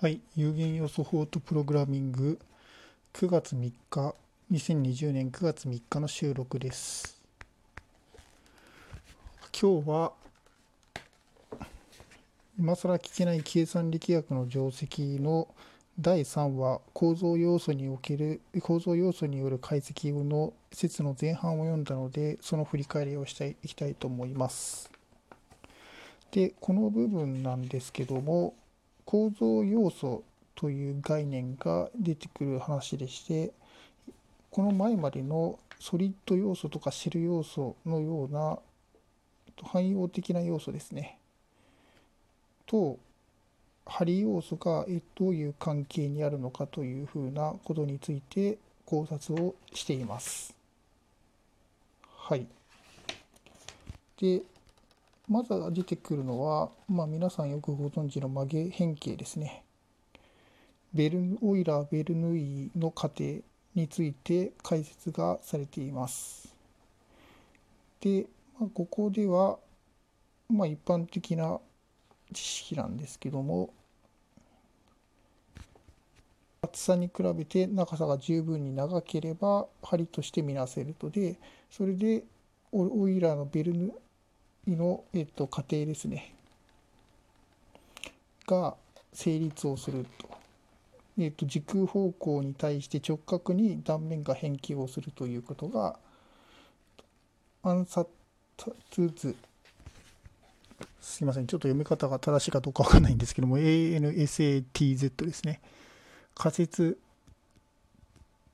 [0.00, 2.38] はい、有限要素フォートプログラミング
[3.14, 4.14] 9月3日、
[4.52, 7.20] 2020年9月3日の収録です。
[9.60, 10.12] 今日は
[12.56, 14.86] 今更聞けない計算力学の定石
[15.18, 15.48] の
[15.98, 24.92] 第3話構造要素における構造要素による解析の説の前半を読んだのでその振り返りをしたいいきたいと思います。
[26.30, 28.54] でこの部分なんですけども
[29.08, 30.22] 構造要素
[30.54, 33.52] という概念が出てくる話でして
[34.50, 38.58] この前までのソリッド要素とかシェル要素のような
[39.66, 41.16] 汎用的な要素ですね
[42.66, 42.98] と
[43.86, 44.84] 針要素が
[45.18, 50.54] どういう関係にあるのかというふうなことについて考察をしています。
[52.14, 52.46] はい。
[54.20, 54.42] で
[55.28, 59.62] まず出てくるのは、まあ、皆さんよくご存知の曲げ変形ですね。
[60.94, 63.40] ベルオイラー・ベルヌイの過程
[63.74, 66.48] について解説がされています。
[68.00, 68.26] で、
[68.58, 69.58] まあ、ここでは、
[70.48, 71.60] まあ、一般的な
[72.32, 73.70] 知識なんですけども
[76.62, 81.36] 厚さに比べて長さが十分に長ければ針として見なせるとで
[81.70, 82.24] それで
[82.72, 83.92] オイラーのベルヌイ
[84.66, 86.34] の、えっと、過程ですね。
[88.46, 88.74] が
[89.12, 90.28] 成立をすると。
[91.18, 95.98] えっと、時空方向に対して直角に断面が変形をするということが
[97.64, 98.06] アンサ
[98.56, 99.36] トゥズ
[101.00, 101.46] すいません。
[101.46, 105.60] ちょっと読み方が正しいかどうかわかんないんですけども ANSATZ ですね。
[106.34, 106.98] 仮説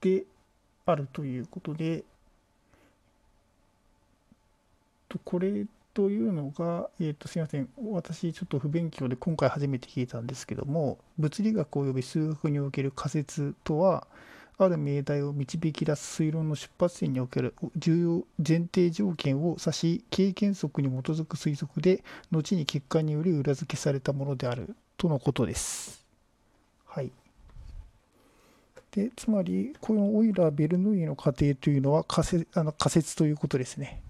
[0.00, 0.24] で
[0.86, 2.04] あるということで
[5.24, 14.06] これというのが、えー、とすみません、私、ちょっと不勉強で今回初めて聞いたんですけども、物理学及び数学における仮説とは、
[14.56, 26.04] ある命題を導き出す推論の出発点における重要前提条件を指し、経験則に基づく推測で、後に結果により裏付けされたものであるとのことです。
[26.86, 27.12] はい。
[28.92, 34.00] でつまり、このオイラー・ベルヌイの過程というのは仮説あの仮説ということですね。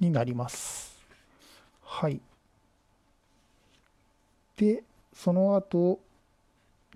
[0.00, 0.96] になります。
[1.82, 2.20] はい。
[4.56, 4.82] で、
[5.14, 6.00] その後、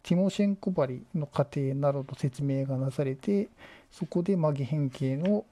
[0.03, 3.49] ティモシェンコ針の過程などの説明がなされて、
[3.91, 5.45] そこで曲げ変形の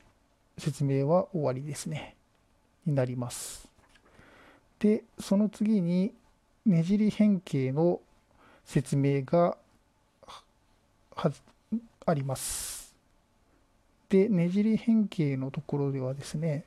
[0.56, 2.14] 説明は終わりですね。
[2.86, 3.68] になります。
[4.78, 6.12] で、その次に、
[6.64, 8.00] ねじり変形の
[8.64, 9.56] 説明が
[12.06, 12.94] あります。
[14.08, 16.64] で、ねじり変形のところではですね、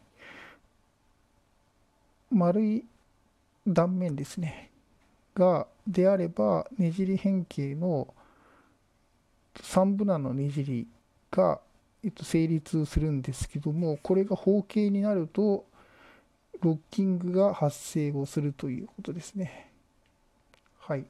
[2.32, 2.86] 丸い
[3.68, 4.70] 断面ですね。
[5.36, 8.14] がであればねじり変形の
[9.56, 10.88] 3分断のねじり
[11.30, 11.60] が、
[12.04, 15.66] えっと、成立するんですけどもこれが方形になると
[16.62, 19.72] ロッキングが発生をするということですね。
[20.80, 21.06] はい。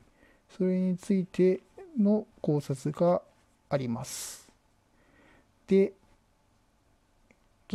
[0.58, 1.62] それについて
[2.00, 3.22] の考察が
[3.70, 4.50] あります。
[5.68, 5.94] で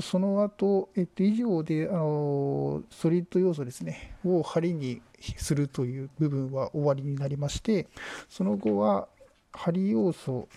[0.03, 5.01] その後、えっと、以上で、あのソリッド要素ですね、を針に
[5.39, 7.89] するという部分は終わりになりまして、
[8.29, 9.09] その後は
[9.53, 10.49] 針要素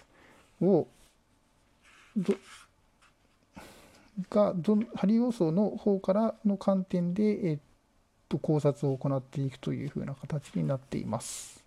[0.61, 0.87] を
[2.17, 2.35] ど
[4.29, 7.59] がど針要素の方からの観点で、えっ
[8.27, 11.63] と、考察を行っていくというふうな形になっています。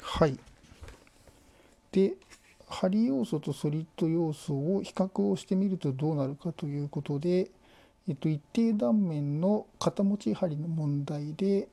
[0.00, 0.36] はい。
[1.92, 2.14] で、
[2.70, 7.50] 針要素とソリッド要素を比較をしてみるとどうなるかということで、
[8.08, 11.68] えっと、一定断面の片持ち針の問題で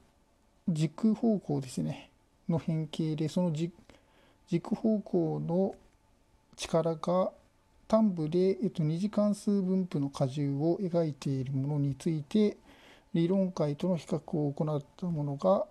[0.67, 2.09] 軸方向ですね
[2.49, 5.75] の変形でその軸方向の
[6.55, 7.31] 力が
[7.89, 12.57] 端部で、えっと、二次関数分布の荷重を描いているものについて
[13.13, 15.65] 理論解との比較を行ったものが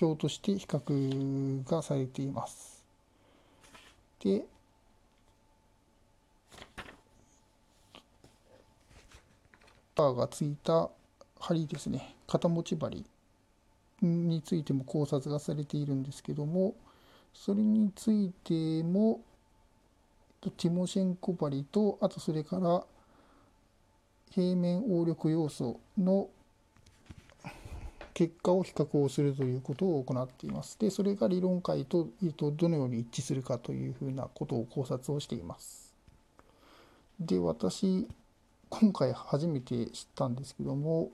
[0.00, 2.75] 表として比較がされています。
[4.22, 4.44] で
[9.94, 10.90] バーがついた
[11.40, 12.14] 針ですね。
[12.26, 13.04] 片持ち針
[14.02, 16.74] についても考察がされているんですけども
[17.32, 19.20] それについても
[20.42, 22.84] ティモシェンコ針とあとそれから
[24.30, 26.28] 平面応力要素の
[28.16, 30.78] 結果を比較をするということを行っています。
[30.78, 35.94] で、それが理論解と,、えー、とどのように一致するかというふうなことを考察をしています。
[37.20, 38.08] で、私、
[38.70, 41.10] 今回初めて知ったんですけども、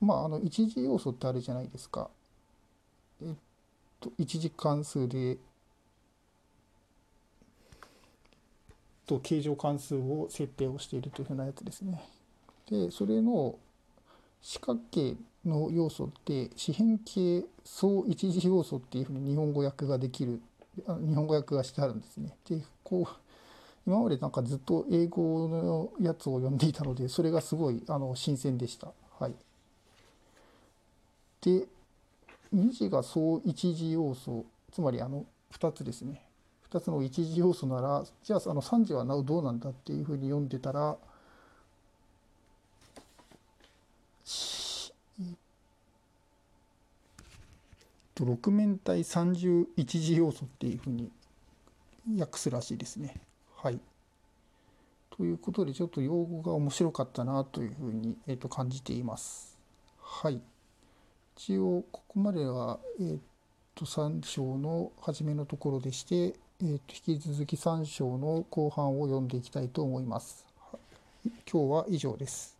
[0.00, 2.10] まああの一次要素ってあるじゃないですか。
[3.20, 3.34] えっ
[3.98, 5.36] と一次関数で
[9.04, 12.00] と形状関数を設定をしているというふうなやつですね。
[12.70, 13.58] でそれの
[14.42, 20.40] 四角形の要素って四辺形相一次要素っていうふうに日本語訳ができる
[20.86, 22.36] 日本語訳がしてあるんですね。
[22.48, 23.30] でこう
[23.86, 28.92] 今までなんかずっと英語のやつを読んでいたのでそれがすごいあの新鮮でした。
[29.18, 29.34] はい、
[31.40, 31.66] で
[32.54, 36.22] 2次が相一次要素つまりあの2つですね
[36.70, 40.96] 2つの一次要素ならじゃああの3次はなおどうなんだっていうふうに読んでたら
[48.24, 51.10] 6面体三重一次要素っていうふうに
[52.18, 53.14] 訳すらしいですね。
[53.56, 53.80] はい。
[55.10, 59.58] ということでちょっと用語が面白かったなというふうに、えー、と感じています。
[60.00, 60.40] はい。
[61.36, 63.18] 一応ここまでは、えー、
[63.74, 70.46] と3章の初めのところでして、えー、と引き続き3章の後半を読んでいきたいと思います。
[71.50, 72.59] 今日は以上です。